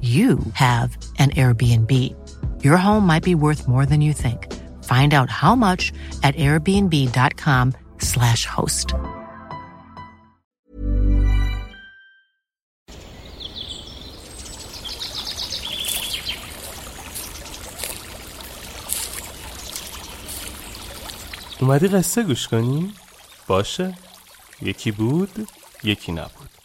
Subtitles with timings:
[0.00, 1.90] you have an Airbnb.
[2.62, 4.52] Your home might be worth more than you think.
[4.84, 8.94] Find out how much at airbnb.com/slash host.
[21.60, 22.94] اومدی قصه گوش کنی؟
[23.46, 23.94] باشه
[24.62, 25.48] یکی بود
[25.84, 26.57] یکی نبود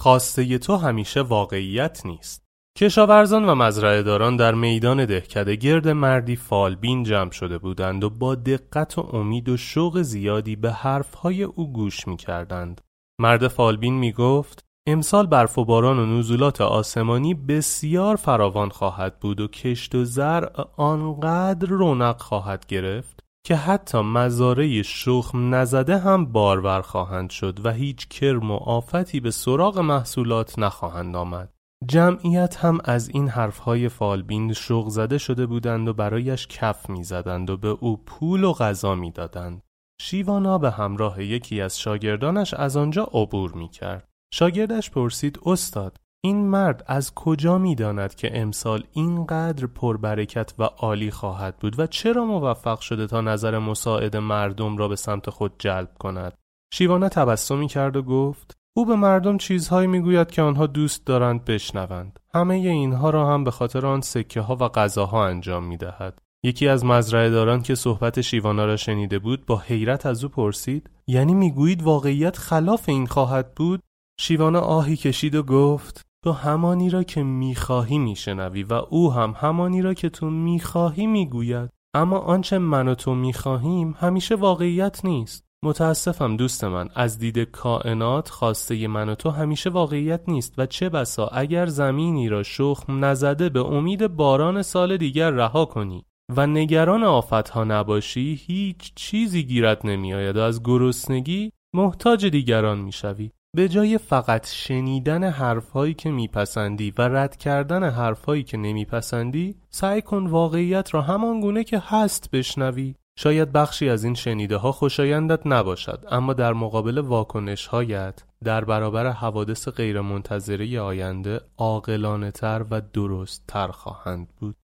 [0.00, 2.44] خواسته تو همیشه واقعیت نیست.
[2.78, 8.98] کشاورزان و مزرعهداران در میدان دهکده گرد مردی فالبین جمع شده بودند و با دقت
[8.98, 12.80] و امید و شوق زیادی به حرفهای او گوش می کردند.
[13.20, 19.40] مرد فالبین می گفت امسال برف و باران و نزولات آسمانی بسیار فراوان خواهد بود
[19.40, 26.80] و کشت و زرع آنقدر رونق خواهد گرفت که حتی مزاره شخم نزده هم بارور
[26.82, 31.54] خواهند شد و هیچ کرم و آفتی به سراغ محصولات نخواهند آمد.
[31.86, 37.56] جمعیت هم از این حرفهای فالبین شوق زده شده بودند و برایش کف می‌زدند و
[37.56, 39.62] به او پول و غذا می‌دادند.
[40.00, 44.08] شیوانا به همراه یکی از شاگردانش از آنجا عبور می کرد.
[44.34, 51.10] شاگردش پرسید استاد این مرد از کجا می داند که امسال اینقدر پربرکت و عالی
[51.10, 55.90] خواهد بود و چرا موفق شده تا نظر مساعد مردم را به سمت خود جلب
[55.98, 56.32] کند؟
[56.72, 62.20] شیوانا تبسمی کرد و گفت او به مردم چیزهایی می‌گوید که آنها دوست دارند بشنوند.
[62.34, 66.18] همه اینها را هم به خاطر آن سکه ها و غذاها انجام می دهد.
[66.44, 70.90] یکی از مزرعه داران که صحبت شیوانا را شنیده بود با حیرت از او پرسید
[71.06, 73.80] یعنی می‌گویید واقعیت خلاف این خواهد بود
[74.20, 79.82] شیوانا آهی کشید و گفت تو همانی را که می‌خواهی میشنوی و او هم همانی
[79.82, 81.70] را که تو می‌خواهی می‌گوید.
[81.94, 85.44] اما آنچه من و تو می‌خواهیم همیشه واقعیت نیست.
[85.64, 90.88] متاسفم دوست من از دید کائنات خواسته من و تو همیشه واقعیت نیست و چه
[90.88, 96.04] بسا اگر زمینی را شخم نزده به امید باران سال دیگر رها کنی
[96.36, 103.30] و نگران آفتها نباشی هیچ چیزی گیرت نمیآید و از گرسنگی محتاج دیگران می‌شوی.
[103.56, 110.26] به جای فقط شنیدن حرفهایی که میپسندی و رد کردن حرفهایی که نمیپسندی سعی کن
[110.26, 116.04] واقعیت را همان گونه که هست بشنوی شاید بخشی از این شنیده ها خوشایندت نباشد
[116.10, 123.68] اما در مقابل واکنش هایت در برابر حوادث غیرمنتظره آینده عاقلانه تر و درست تر
[123.68, 124.56] خواهند بود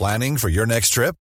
[0.00, 1.23] Planning for your next trip?